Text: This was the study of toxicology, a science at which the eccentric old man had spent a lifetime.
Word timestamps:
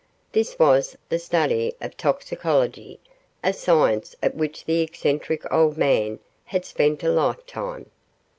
This 0.31 0.57
was 0.57 0.97
the 1.09 1.19
study 1.19 1.75
of 1.79 1.95
toxicology, 1.95 2.99
a 3.43 3.53
science 3.53 4.15
at 4.23 4.33
which 4.33 4.65
the 4.65 4.81
eccentric 4.81 5.43
old 5.53 5.77
man 5.77 6.17
had 6.45 6.65
spent 6.65 7.03
a 7.03 7.11
lifetime. 7.11 7.85